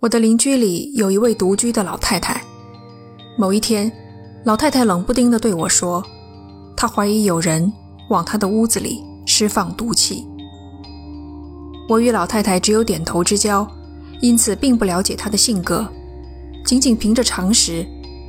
[0.00, 2.40] 我的邻居里有一位独居的老太太。
[3.36, 3.90] 某一天，
[4.44, 6.04] 老太太冷不丁地对我说
[6.76, 7.72] ：“她怀疑有人
[8.08, 10.24] 往她的屋子里释放毒气。”
[11.90, 13.68] 我与老太太只有点头之交，
[14.20, 15.84] 因此并不了解她的性格，
[16.64, 17.84] 仅仅凭着常识，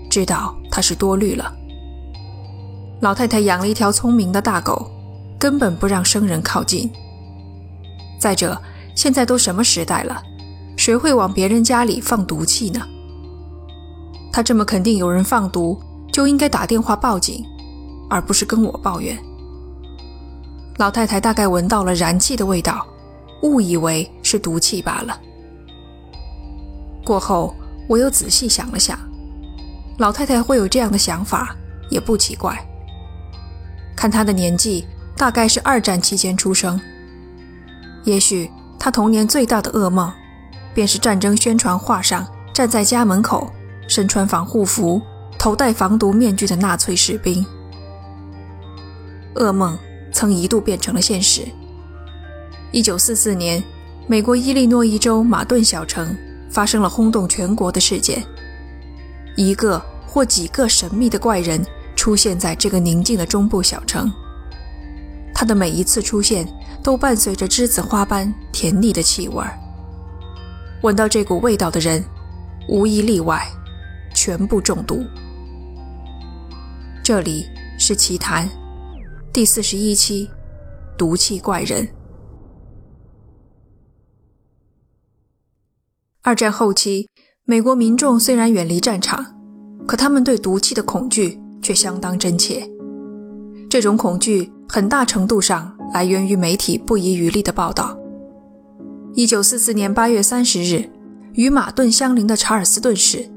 [0.10, 1.54] 知道她是多虑了。
[3.00, 4.90] 老太太养了一条聪明的大狗，
[5.38, 6.90] 根本不让生人靠近。
[8.18, 8.60] 再者，
[8.96, 10.24] 现在都什么时代了？
[10.80, 12.80] 谁会往别人家里放毒气呢？
[14.32, 15.78] 他这么肯定有人放毒，
[16.10, 17.44] 就应该打电话报警，
[18.10, 19.20] 而不是跟我抱怨。
[20.78, 22.88] 老太太大概闻到了燃气的味道，
[23.42, 25.20] 误以为是毒气罢了。
[27.04, 27.54] 过后，
[27.90, 28.98] 我又仔细想了想，
[29.98, 31.54] 老太太会有这样的想法
[31.90, 32.58] 也不奇怪。
[33.98, 34.88] 看她的年纪，
[35.18, 36.80] 大概是二战期间出生，
[38.06, 40.10] 也许她童年最大的噩梦。
[40.74, 43.52] 便是战争宣传画上站在家门口、
[43.88, 45.02] 身穿防护服、
[45.38, 47.46] 头戴防毒面具的纳粹士兵。
[49.36, 49.78] 噩梦
[50.12, 51.44] 曾一度变成了现实。
[52.72, 53.64] 一九四四年，
[54.08, 56.16] 美国伊利诺伊州马顿小城
[56.50, 58.24] 发生了轰动全国的事件，
[59.36, 64.12] 一个或几个神秘的怪人出现在这个宁静的中部小城。
[65.34, 66.46] 他的每一次出现
[66.84, 69.58] 都伴随着栀子花般甜腻的气味儿。
[70.82, 72.02] 闻到这股味道的人，
[72.70, 73.46] 无一例外，
[74.16, 75.04] 全部中毒。
[77.04, 77.46] 这里
[77.78, 78.48] 是奇谈
[79.34, 80.30] 第四十一期，
[80.98, 81.86] 毒气怪人。
[86.22, 87.10] 二战后期，
[87.44, 89.36] 美国民众虽然远离战场，
[89.86, 92.66] 可他们对毒气的恐惧却相当真切。
[93.70, 98.00] 这种恐惧很大程度上来源于媒体不遗余力的报道。
[99.16, 100.88] 一九四四年八月三十日，
[101.34, 103.28] 与马顿相邻的查尔斯顿市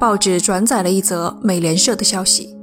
[0.00, 2.56] 报纸转载了一则美联社的消息：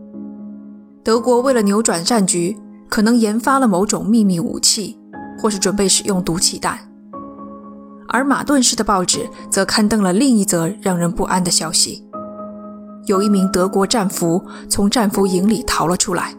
[1.03, 2.55] 德国为了扭转战局，
[2.89, 4.99] 可能研发了某种秘密武器，
[5.39, 6.77] 或是准备使用毒气弹。
[8.09, 12.05] 而马顿市的报纸则刊登了另一则让人不安的消息：
[13.05, 16.35] 有一名德国战俘从战俘营里逃了出来。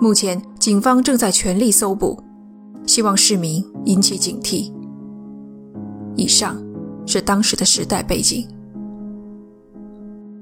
[0.00, 2.18] 目前，警方正在全力搜捕，
[2.86, 4.72] 希望市民引起警惕。
[6.16, 6.56] 以上
[7.06, 8.46] 是当时的时代背景。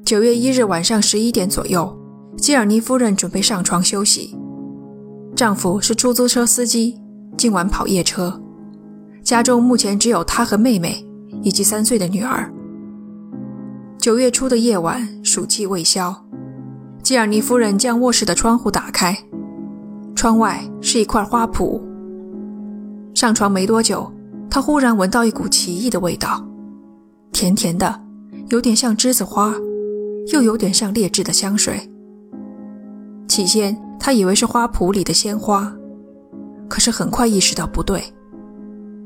[0.04, 1.98] 九月一日晚上十一点左右，
[2.36, 4.36] 基尔尼夫人准备上床休息。
[5.34, 7.00] 丈夫是出租车司机，
[7.38, 8.38] 今晚跑夜车。
[9.22, 11.02] 家中目前只有她和妹妹
[11.42, 12.52] 以及三岁的女儿。
[13.96, 16.14] 九月初的夜晚，暑气未消，
[17.02, 19.16] 基尔尼夫人将卧室的窗户打开，
[20.14, 21.80] 窗外是一块花圃。
[23.14, 24.11] 上床没多久。
[24.54, 26.46] 他忽然闻到一股奇异的味道，
[27.32, 27.98] 甜甜的，
[28.50, 29.50] 有点像栀子花，
[30.30, 31.90] 又有点像劣质的香水。
[33.26, 35.74] 起先他以为是花圃里的鲜花，
[36.68, 38.04] 可是很快意识到不对，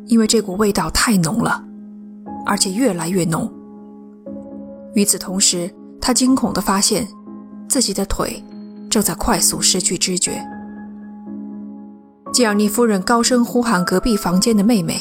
[0.07, 1.65] 因为这股味道太浓了，
[2.45, 3.49] 而且越来越浓。
[4.95, 7.07] 与此同时，他惊恐地发现
[7.69, 8.43] 自己的腿
[8.91, 10.45] 正在快速失去知觉。
[12.33, 15.01] 吉尔尼夫人高声呼喊隔壁房间的妹妹。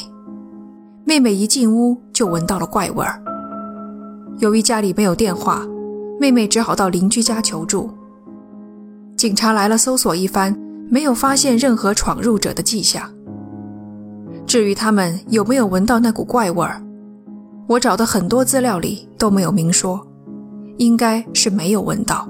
[1.08, 3.22] 妹妹一进屋就闻到了怪味儿。
[4.40, 5.64] 由于家里没有电话，
[6.18, 7.88] 妹妹只好到邻居家求助。
[9.16, 10.58] 警察来了，搜索一番，
[10.90, 13.08] 没有发现任何闯入者的迹象。
[14.48, 16.82] 至于他们有没有闻到那股怪味儿，
[17.68, 20.04] 我找的很多资料里都没有明说，
[20.78, 22.28] 应该是没有闻到。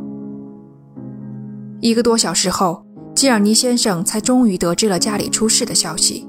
[1.81, 2.85] 一个多小时后，
[3.15, 6.29] 基尔尼先生才终于得知了家里出事的消息。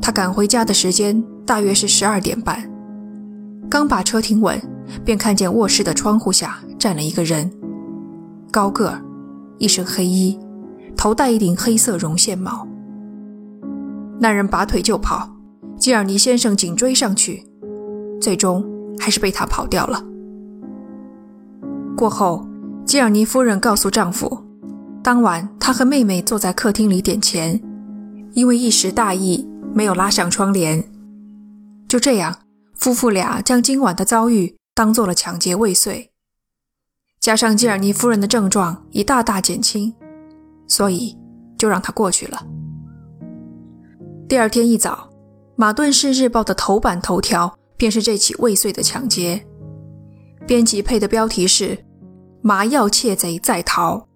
[0.00, 2.70] 他赶回家的时间大约是十二点半，
[3.68, 4.60] 刚把车停稳，
[5.04, 7.50] 便看见卧室的窗户下站了一个人，
[8.50, 9.02] 高个儿，
[9.58, 10.38] 一身黑衣，
[10.96, 12.66] 头戴一顶黑色绒线帽。
[14.20, 15.28] 那人拔腿就跑，
[15.76, 17.44] 基尔尼先生紧追上去，
[18.20, 18.64] 最终
[18.98, 20.02] 还是被他跑掉了。
[21.96, 22.46] 过后，
[22.84, 24.38] 基尔尼夫人告诉丈夫，
[25.02, 27.60] 当晚她和妹妹坐在客厅里点钱，
[28.32, 29.48] 因为一时大意。
[29.74, 30.84] 没有拉上窗帘，
[31.92, 32.34] 就这样，
[32.74, 36.10] 夫妇俩将今晚的遭遇当做了抢劫未遂。
[37.20, 39.94] 加上基尔尼夫人的症状已大大减轻，
[40.66, 41.14] 所以
[41.58, 42.46] 就让他过去了。
[44.26, 45.10] 第二天一早，
[45.54, 49.46] 马顿市日报的头版头条便是这起未遂的抢劫，
[50.46, 51.84] 编辑配的标题是
[52.40, 54.08] “麻药窃贼在逃”，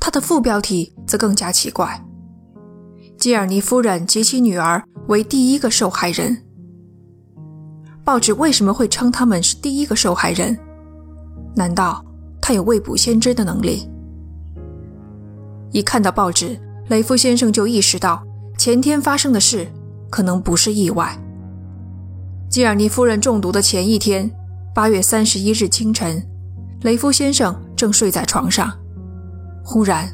[0.00, 2.02] 它的副标题则更加奇怪。
[3.18, 6.46] 基尔尼夫人及其女儿为第一个受害人。
[8.08, 10.58] 报纸为什么会称他们是第一个受害人？
[11.54, 12.02] 难道
[12.40, 13.86] 他有未卜先知的能力？
[15.72, 16.58] 一看到报纸，
[16.88, 18.24] 雷夫先生就意识到
[18.56, 19.70] 前天发生的事
[20.08, 21.14] 可能不是意外。
[22.48, 24.30] 基尔尼夫人中毒的前一天，
[24.74, 26.26] 八月三十一日清晨，
[26.84, 28.72] 雷夫先生正睡在床上，
[29.62, 30.08] 忽然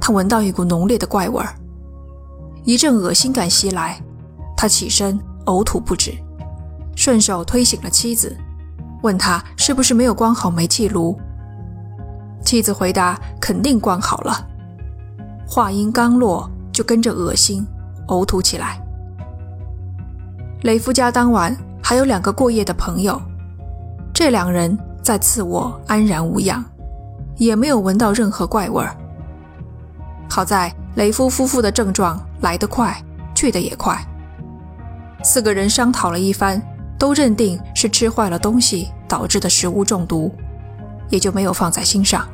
[0.00, 1.52] 他闻到一股浓烈的怪味儿，
[2.62, 4.00] 一阵恶心感袭来，
[4.56, 6.14] 他起身呕吐不止，
[7.00, 8.36] 顺手推醒了妻子，
[9.00, 11.18] 问他是不是没有关好煤气炉。
[12.44, 14.46] 妻子回答：“肯定关好了。”
[15.48, 17.66] 话音刚落，就跟着恶心、
[18.08, 18.78] 呕吐起来。
[20.60, 23.18] 雷夫家当晚还有两个过夜的朋友，
[24.12, 26.62] 这两人在次卧安然无恙，
[27.38, 28.94] 也没有闻到任何怪味儿。
[30.28, 32.94] 好在雷夫夫妇的症状来得快，
[33.34, 33.98] 去得也快。
[35.24, 36.60] 四个人商讨了一番，
[37.00, 40.32] 都认定是吃坏了东西导致的食物中毒，
[41.08, 42.28] 也就没有放在心上。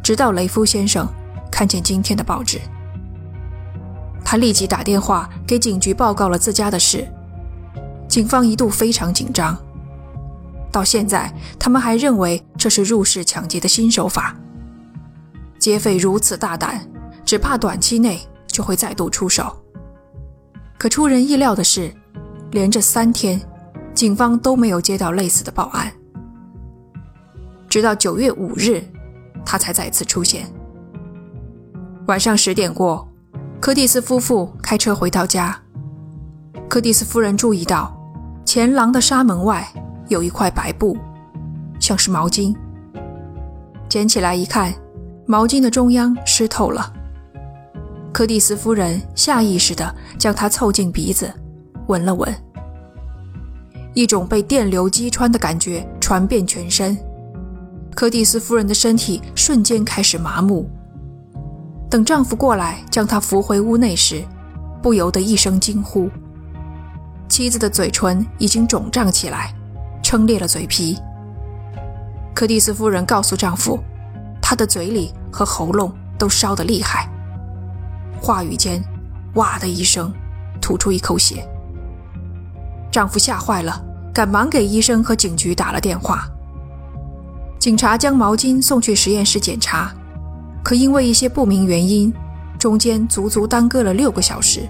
[0.00, 1.08] 直到雷夫先生。
[1.48, 2.60] 看见今天的报纸，
[4.22, 7.08] 他立即打电话给警局报告了自家的事。
[8.06, 9.56] 警方一度非常紧张，
[10.70, 14.36] 到现在他们还认为这是入室抢劫的新手法。
[15.58, 16.86] 劫匪如此大胆，
[17.24, 19.56] 只怕短期内就会再度出手。
[20.76, 21.90] 可出人意料的是，
[22.56, 23.38] 连着三天，
[23.94, 25.92] 警方都没有接到类似的报案，
[27.68, 28.82] 直到九月五日，
[29.44, 30.46] 他才再次出现。
[32.06, 33.06] 晚上十点过，
[33.60, 35.54] 柯蒂斯夫妇开车回到家。
[36.66, 37.94] 柯蒂斯夫人注意到
[38.46, 39.70] 前廊的纱门外
[40.08, 40.96] 有一块白布，
[41.78, 42.56] 像是毛巾。
[43.86, 44.72] 捡起来一看，
[45.26, 46.90] 毛巾的中央湿透了。
[48.14, 51.30] 柯蒂斯夫人下意识地将它凑近鼻子，
[51.88, 52.34] 闻了闻。
[53.96, 56.94] 一种被电流击穿的感觉传遍全身，
[57.94, 60.68] 柯蒂斯夫人的身体瞬间开始麻木。
[61.88, 64.22] 等丈夫过来将她扶回屋内时，
[64.82, 66.10] 不由得一声惊呼。
[67.26, 69.54] 妻子的嘴唇已经肿胀起来，
[70.02, 70.98] 撑裂了嘴皮。
[72.34, 73.82] 柯蒂斯夫人告诉丈夫，
[74.42, 77.08] 她的嘴里和喉咙都烧得厉害。
[78.20, 78.84] 话语间，
[79.36, 80.12] 哇的一声，
[80.60, 81.48] 吐出一口血。
[82.96, 83.78] 丈夫吓坏了，
[84.10, 86.26] 赶忙给医生和警局打了电话。
[87.58, 89.92] 警察将毛巾送去实验室检查。
[90.64, 92.10] 可因为一些不明原因，
[92.58, 94.66] 中间足足耽搁了六个小时，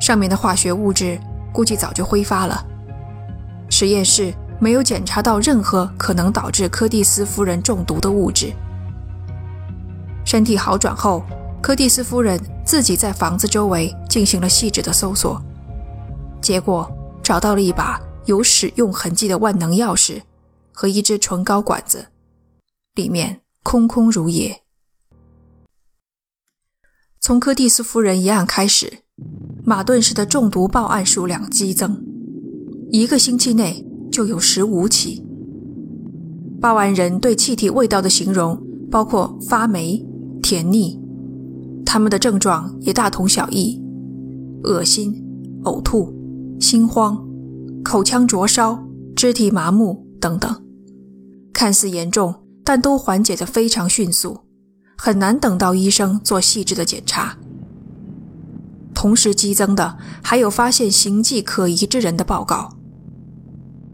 [0.00, 1.20] 上面的化学物质
[1.52, 2.66] 估计早就挥发了。
[3.68, 8.52] 实验室没有检查到任何可能导致柯蒂斯夫人中毒的物质。
[10.24, 11.22] 身体好转后，
[11.62, 15.40] 柯蒂斯夫人自己在房子周围进行了细致的搜索，
[16.42, 16.90] 结果
[17.30, 20.22] 找到了一把有使用痕迹的万能钥匙
[20.72, 22.06] 和一支唇膏管子，
[22.96, 24.62] 里面空空如也。
[27.20, 29.04] 从柯蒂斯夫人一案开始，
[29.62, 32.04] 马顿市的中毒报案数量激增，
[32.90, 35.24] 一个星期内就有十五起。
[36.60, 38.60] 报案人对气体味道的形容
[38.90, 40.04] 包括发霉、
[40.42, 41.00] 甜腻，
[41.86, 43.80] 他们的症状也大同小异：
[44.64, 45.14] 恶心、
[45.62, 46.12] 呕吐、
[46.60, 47.26] 心慌、
[47.82, 48.78] 口腔灼烧、
[49.16, 50.62] 肢体麻木等等，
[51.54, 54.38] 看似严重，但都缓解得非常迅速。
[54.98, 57.38] 很难等到医生做细致的检查。
[58.94, 62.76] 同时激增的还有发现形迹可疑之人的报告。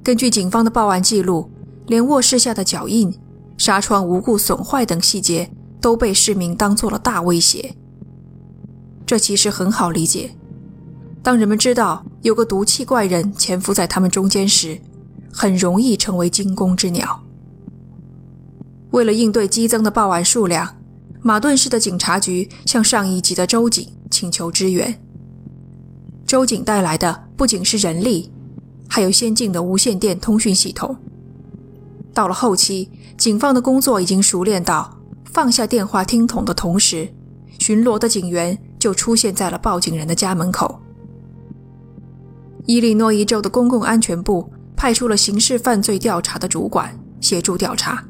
[0.03, 1.49] 根据警方的报案记录，
[1.87, 3.17] 连卧室下的脚印、
[3.57, 5.49] 纱窗无故损坏等细节
[5.81, 7.77] 都被市民当做了大威胁。
[9.07, 10.37] 这其实很好理解。
[11.27, 14.81] 当人们知道有个毒气怪人潜伏在他们中间时，
[15.33, 17.21] 很容易成为惊弓之鸟。
[18.93, 20.77] 为了应对激增的报案数量，
[21.23, 24.97] 马顿市的警察局向上一级的州警请求支援。
[26.25, 28.31] 州警带来的不仅是人力，
[28.89, 30.97] 还有先进的无线电通讯系统。
[32.15, 37.13] 到了后期，警方的工作已经熟练到放下电话听筒的同时，
[37.59, 40.81] 巡逻的警员就出现在了报警人的家门口。
[42.67, 48.05] 伊利诺伊州的公共安全部派出了刑事犯罪调查的主管协助调查，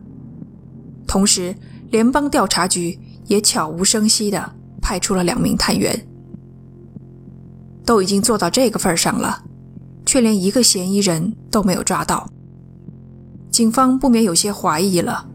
[1.06, 1.54] 同时
[1.90, 2.98] 联邦调查局。
[3.28, 6.06] 也悄无声息地派出了两名探员。
[7.84, 9.42] 都已经做到这个份上了，
[10.04, 12.30] 却连一个嫌疑人都没有抓到，
[13.50, 15.28] 警方不免有些怀疑了。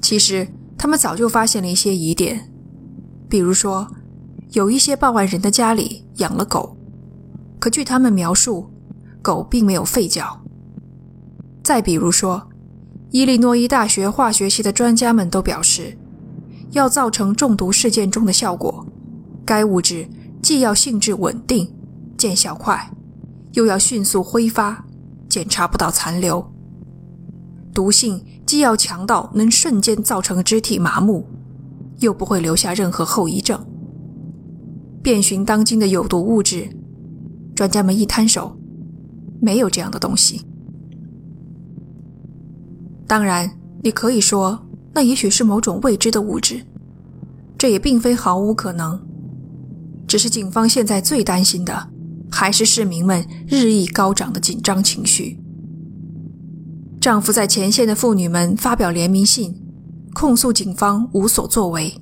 [0.00, 2.50] 其实他们早就发现了一些疑点，
[3.28, 3.86] 比如说，
[4.50, 6.76] 有一些报案人的家里养了狗，
[7.62, 8.68] 可据他们描述，
[9.22, 10.42] 狗并没有吠叫。
[11.62, 12.48] 再比如说，
[13.12, 15.96] 伊利诺伊大学化学系的专家们都表示，
[16.72, 18.84] 要造成中毒事件中的效果，
[19.44, 20.08] 该物质
[20.42, 21.72] 既要性质稳定、
[22.18, 22.90] 见效快，
[23.52, 24.84] 又要迅速挥发，
[25.28, 26.44] 检查不到残留。
[27.72, 31.24] 毒性既要强到能瞬间造成肢体麻木，
[32.00, 33.64] 又不会留下任何后遗症。
[35.00, 36.68] 遍寻当今的有毒物质，
[37.54, 38.56] 专家们一摊手，
[39.40, 40.42] 没有这样的东西。
[43.06, 46.64] 当然，你可以说那也许是某种未知的物质，
[47.58, 49.00] 这也并非毫无可能。
[50.06, 51.88] 只是警方现在最担心的，
[52.30, 55.38] 还是市民们日益高涨的紧张情绪。
[57.00, 59.54] 丈夫在前线的妇女们发表联名信，
[60.14, 61.92] 控诉警方无所作为。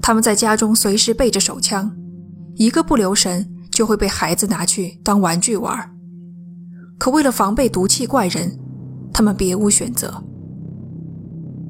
[0.00, 1.94] 他们在家中随时备着手枪，
[2.54, 3.49] 一个不留神
[3.80, 5.90] 就会被孩子拿去当玩具玩。
[6.98, 8.58] 可为了防备毒气怪人，
[9.10, 10.22] 他们别无选择。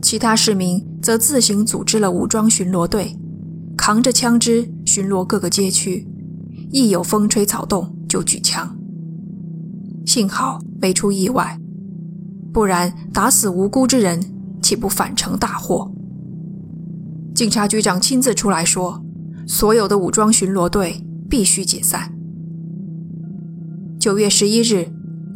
[0.03, 3.17] 其他市民则自行组织了武装巡逻队，
[3.77, 6.05] 扛着枪支巡逻各个街区，
[6.73, 8.77] 一有风吹草动就举枪。
[10.05, 11.57] 幸好没出意外。
[12.53, 14.21] 不然，打死无辜之人，
[14.61, 15.89] 岂不反成大祸？
[17.37, 19.01] 警察局长亲自出来说
[19.47, 22.13] ：“所有的武装巡逻队必须解散。”
[24.01, 24.89] 九月十一日，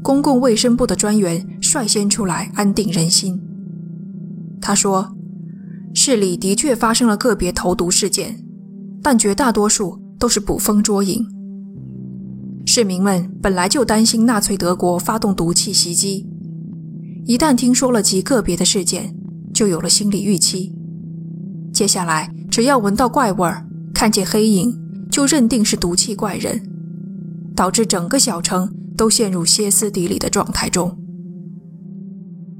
[0.02, 3.40] 公共卫生部的专员率先出来安定人心。
[4.60, 5.14] 他说
[5.94, 8.44] ：“市里的确发生了个别投毒事件，
[9.02, 11.24] 但绝大多数都是捕风捉影。
[12.66, 16.26] 市民们本来就担心纳粹德国发动毒气袭击。”
[17.26, 19.14] 一旦听说了极个别的事件，
[19.54, 20.74] 就有了心理预期。
[21.72, 24.78] 接下来，只要闻到怪味儿，看见黑影，
[25.14, 26.60] 就认定是毒气怪人，
[27.54, 30.98] 导致整个小城都陷入歇斯底里的状态中。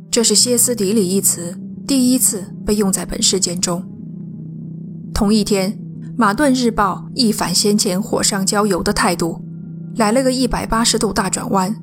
[0.09, 3.85] 这是“歇斯底里”一词第一次被用在本事件中。
[5.13, 5.73] 同一天，
[6.17, 9.45] 《马顿日报》一反先前火上浇油的态度，
[9.97, 11.75] 来了个一百八十度大转弯，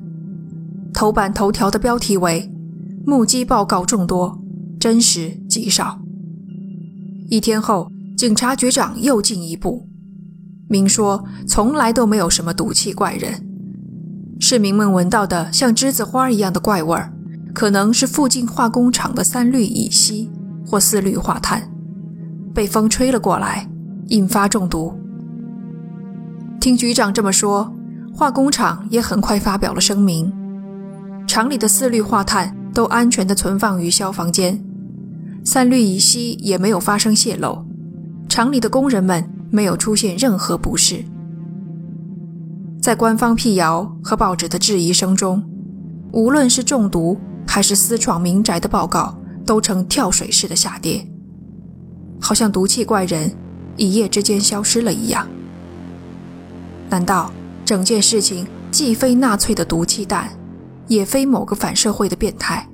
[0.94, 2.50] 头版头条的标题为。
[3.04, 4.40] 目击报告众多，
[4.80, 6.00] 真实极少。
[7.28, 9.86] 一天后，警察局长又进一步
[10.72, 13.46] 明说，从来都没有什么毒气怪人。
[14.40, 17.12] 市民们闻到的像栀子花一样的怪味儿，
[17.52, 20.30] 可能是附近化工厂的三氯乙烯
[20.66, 21.70] 或四氯化碳
[22.54, 23.68] 被风吹了过来，
[24.08, 24.98] 引发中毒。
[26.58, 27.70] 听局长这么说，
[28.14, 30.32] 化工厂也很快发表了声明：
[31.28, 32.56] 厂里的四氯化碳。
[32.74, 34.58] 都安全地存放于消防间，
[35.44, 37.66] 三氯乙烯也没有发生泄漏，
[38.30, 41.04] 厂里的工人们没有出现任何不适。
[42.80, 45.40] 在官方辟谣和报纸的质疑声中，
[46.12, 47.16] 无论是中毒
[47.46, 49.16] 还是私闯民宅的报告，
[49.46, 51.06] 都呈跳水式的下跌，
[52.20, 53.32] 好像毒气怪人
[53.76, 55.28] 一夜之间消失了一样。
[56.90, 57.30] 难道
[57.64, 60.30] 整件事情既非纳粹的毒气弹？
[60.88, 62.68] 也非某个反社会的变态，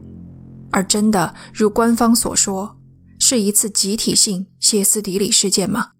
[0.70, 2.76] 而真的如官方所说，
[3.20, 5.90] 是一次集体性歇斯底里事件吗？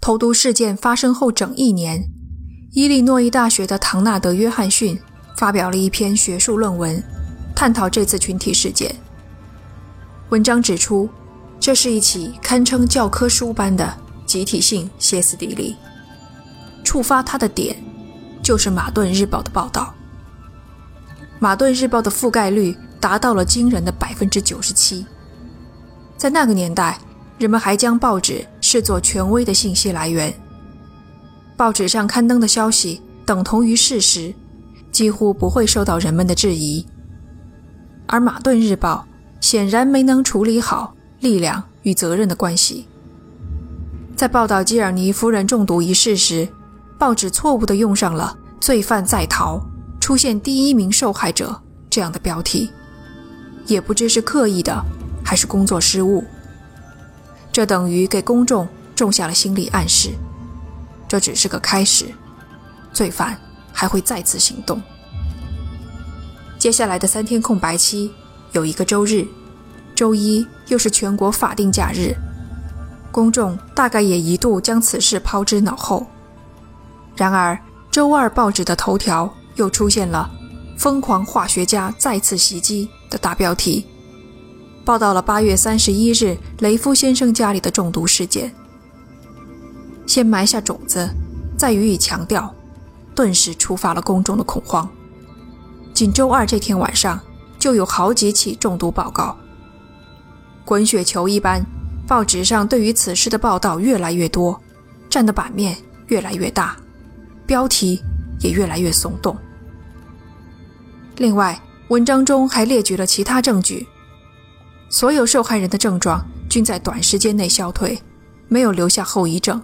[0.00, 2.08] 投毒事件发生后整一年，
[2.72, 4.98] 伊利诺伊大学的唐纳德·约翰逊
[5.36, 7.02] 发表了一篇学术论文，
[7.54, 8.94] 探讨这次群体事件。
[10.28, 11.08] 文章指出，
[11.58, 15.76] 这是一起堪称教科书般的集体性歇斯底里，
[16.84, 17.76] 触发他的点。
[18.42, 19.92] 就是《马顿日报》的报道，
[21.40, 25.04] 《马顿日报》的覆盖率达到了惊人的百分之九十七。
[26.16, 26.96] 在那个年代，
[27.38, 30.30] 人们还将报纸视作权威的信息来源，
[31.56, 34.34] 报纸上刊登的消息等同于事实，
[34.92, 36.84] 几乎不会受到人们的质疑。
[38.06, 39.06] 而《马顿日报》
[39.40, 42.86] 显然没能处理好力量与责任的关系，
[44.14, 46.46] 在报道基尔尼夫人中毒一事时。
[46.98, 49.58] 报纸错误地用上了“罪犯在逃，
[49.98, 52.70] 出现第一名受害者”这样的标题，
[53.66, 54.84] 也不知是刻意的
[55.24, 56.22] 还是工作失误。
[57.56, 60.10] 这等于给公众种下了心理暗示，
[61.08, 62.04] 这只是个开始，
[62.92, 63.34] 罪犯
[63.72, 64.78] 还会再次行动。
[66.58, 68.12] 接下来的三天空白期
[68.52, 69.26] 有一个周日，
[69.94, 72.14] 周一又是全国法定假日，
[73.10, 76.06] 公众大概也一度将此事抛之脑后。
[77.16, 77.58] 然而，
[77.90, 80.30] 周二报纸的头条又出现了
[80.76, 83.86] “疯狂化学家再次袭击”的大标题，
[84.86, 88.54] 报道了八月三十一日雷夫先生家里的中毒事件。
[90.06, 91.10] 先埋下种子，
[91.58, 92.54] 再予以强调，
[93.12, 94.88] 顿时触发了公众的恐慌。
[95.92, 97.20] 仅周二这天晚上，
[97.58, 99.36] 就有好几起中毒报告。
[100.64, 101.66] 滚雪球一般，
[102.06, 104.60] 报纸上对于此事的报道越来越多，
[105.10, 105.76] 占的版面
[106.06, 106.76] 越来越大，
[107.44, 108.00] 标题
[108.38, 109.36] 也越来越耸动。
[111.16, 113.84] 另外，文章中还列举了其他证据，
[114.88, 118.00] 所有受害人的症状均在短时间内消退，
[118.48, 119.62] 没有留下后遗症。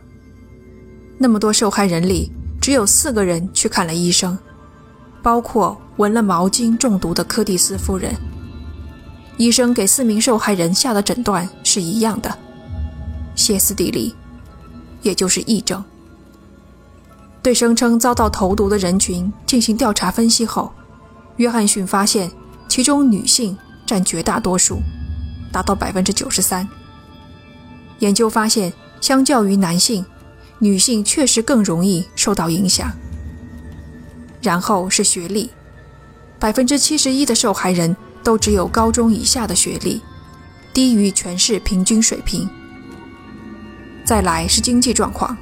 [1.19, 4.37] 那么多受害人里，只有四个人去看了医生，
[5.23, 8.15] 包括闻了毛巾中毒的柯蒂斯夫人。
[9.39, 12.37] 医生给四名受害人下的诊断是一样的：
[13.35, 14.15] 歇斯底里，
[15.01, 15.83] 也就是癔症。
[17.41, 20.73] 对声称遭到投毒的人群进行调查分析后，
[21.37, 22.31] 约翰逊发现
[22.69, 24.81] 其中女性占绝大多数，
[25.53, 26.67] 达到百分之九十三。
[27.99, 30.05] 研究发现，相较于男性。
[30.59, 32.89] 女性确实更容易受到影响。
[34.41, 35.51] 然后是学历，
[36.39, 40.01] 百分之七十一的受害人都只有高中以下的学历，
[40.73, 42.49] 低于全市平均水平。
[44.05, 45.37] 再来是经济状况，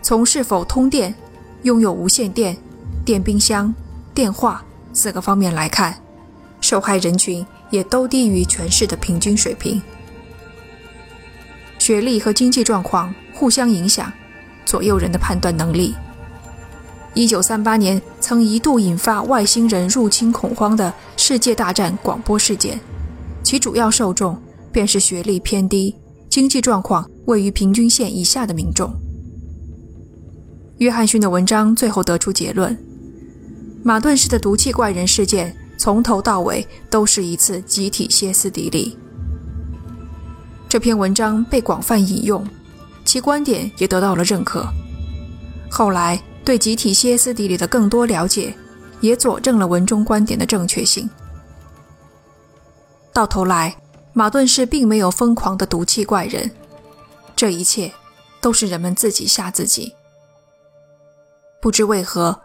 [0.00, 1.12] 从是否通电、
[1.62, 2.56] 拥有无线电、
[3.04, 3.74] 电冰箱、
[4.14, 6.00] 电话四个方面来看，
[6.60, 9.80] 受害人群也都低于全市的平均水平。
[11.78, 14.12] 学历和经济状况互相影响。
[14.66, 15.94] 左右人的判断能力。
[17.14, 22.80] 一九三八年曾一度引发外星人入侵恐慌的世界大战广播事件，
[23.44, 24.36] 其主要受众
[24.72, 25.94] 便是学历偏低、
[26.28, 28.92] 经济状况位于平均线以下的民众。
[30.78, 32.76] 约翰逊的文章最后得出结论：
[33.84, 38.98] 马顿式的毒气怪人事件从头到尾都是一次集体歇斯底里。
[40.68, 42.46] 这篇文章被广泛引用。
[43.04, 44.66] 其观点也得到了认可。
[45.70, 48.52] 后来对集体歇斯底里的更多了解，
[49.00, 51.08] 也佐证了文中观点的正确性。
[53.12, 53.76] 到头来，
[54.12, 56.50] 马顿氏并没有疯狂的毒气怪人，
[57.36, 57.92] 这一切
[58.40, 59.94] 都是人们自己吓自己。
[61.62, 62.40] 不知为何，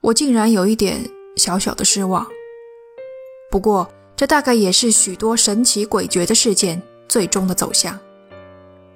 [0.00, 2.24] 我竟然有一点小小的失望。
[3.54, 7.96] 不过，这大概也是许多神奇诡谲的事件最终的走向，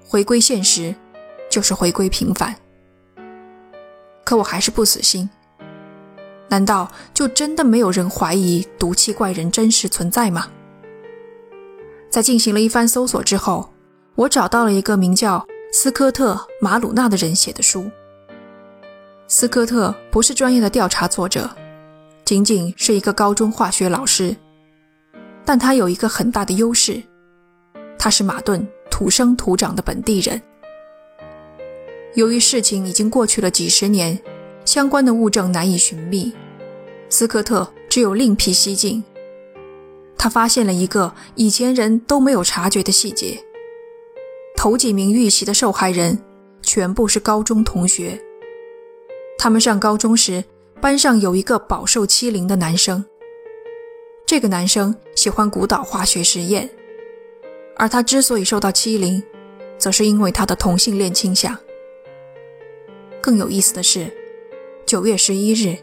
[0.04, 0.92] 回归现实。
[1.48, 2.56] 就是回归平凡，
[4.24, 5.30] 可我还是不死心。
[6.48, 10.48] 难道就真的没有人怀疑毒气怪人真实存在吗？
[12.10, 13.72] 在进行了一番搜索之后，
[14.16, 17.88] 我找到了一个名叫斯科特·马鲁纳的人写的书。
[19.28, 21.48] 斯科特不是专业的调查作者，
[22.24, 24.36] 仅仅是一个高中化学老师，
[25.48, 27.02] 但他有一个很大的优势，
[27.98, 30.38] 他是马顿土生土长的本地人。
[32.12, 34.20] 由于事情已经过去了几十年，
[34.66, 36.30] 相关的物证难以寻觅，
[37.08, 39.02] 斯科特只有另辟蹊径。
[40.18, 43.42] 他发现了一个以前人都没有察觉的细节：
[44.54, 46.18] 头几名遇袭的受害人
[46.60, 48.22] 全部是高中同学。
[49.38, 50.44] 他们上高中时，
[50.78, 53.02] 班上有一个饱受欺凌的男生。
[54.28, 56.68] 这个男生喜欢鼓捣化学实验，
[57.78, 59.22] 而他之所以受到欺凌，
[59.78, 61.56] 则是因为他的同性恋倾向。
[63.22, 64.14] 更有意思的是，
[64.84, 65.78] 九月十一日，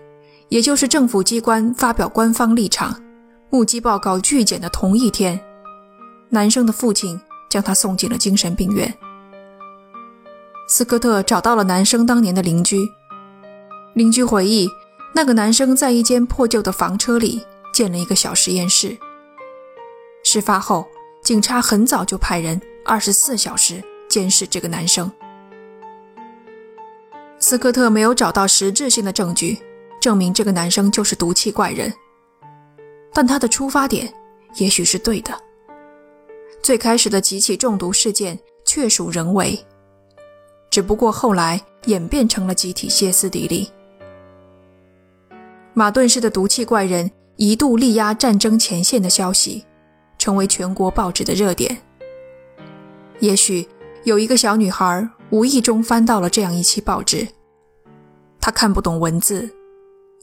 [0.49, 3.01] 也就是政府机关发表官方立场、
[3.49, 5.39] 目击报告拒检的同一天，
[6.29, 8.93] 男生的父亲将他送进了精神病院。
[10.67, 12.87] 斯科特找到了男生当年的邻居，
[13.95, 14.69] 邻居回忆，
[15.15, 17.41] 那个男生在一间破旧的房车里
[17.75, 18.97] 建了一个小实验室。
[20.23, 20.87] 事发后，
[21.21, 25.11] 警察很早就派人二十四小时监视这个男生。
[27.37, 29.59] 斯科特没有找到实质性的证据
[29.99, 31.93] 证明这个男生就是毒气怪人，
[33.13, 34.11] 但他的出发点
[34.55, 35.37] 也许是对的。
[36.63, 39.59] 最开始的几起中毒事件确属人为，
[40.71, 43.69] 只不过后来演变成了集体歇斯底里。
[45.73, 49.65] 马顿市的毒气怪人一度力压战争前线的消息，
[50.17, 51.77] 成为全国报纸的热点。
[53.19, 53.67] 也许
[54.03, 57.27] 有一个小女孩无意中翻到了这样一期报纸。
[58.39, 59.49] 她看不懂文字，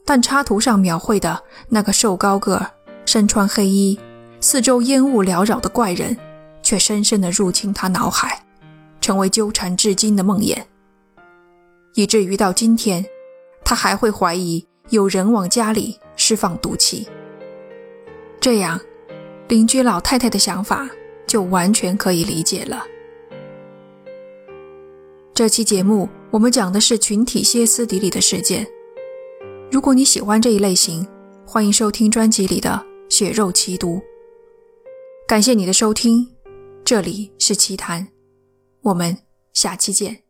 [0.05, 2.65] 但插图上描绘的那个瘦高个、
[3.05, 3.99] 身穿黑衣、
[4.39, 6.17] 四周烟雾缭绕的怪人，
[6.61, 8.43] 却深深地入侵他脑海，
[9.01, 10.57] 成为纠缠至今的梦魇。
[11.95, 13.05] 以至于到今天，
[13.63, 17.07] 他还会怀疑有人往家里释放毒气。
[18.39, 18.79] 这样，
[19.47, 20.89] 邻居老太太的想法
[21.25, 22.85] 就完全可以理解了。
[25.33, 26.09] 这期节目。
[26.33, 28.65] 我们讲的是群体歇斯底里的事件，
[29.71, 31.07] 如果你喜欢这一类型，
[31.45, 32.71] 欢迎收听专辑里的
[33.15, 33.97] 《血肉奇毒》。
[35.27, 36.27] 感谢你的收听，
[36.83, 38.07] 这里是奇谈，
[38.81, 39.15] 我们
[39.53, 40.22] 下期见。